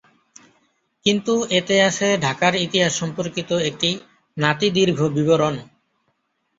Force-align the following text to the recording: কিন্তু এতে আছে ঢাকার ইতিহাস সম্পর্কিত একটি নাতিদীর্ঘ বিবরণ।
কিন্তু 1.05 1.33
এতে 1.57 1.75
আছে 1.87 2.07
ঢাকার 2.25 2.53
ইতিহাস 2.65 2.93
সম্পর্কিত 3.01 3.49
একটি 3.69 3.89
নাতিদীর্ঘ 4.37 4.99
বিবরণ। 5.15 5.55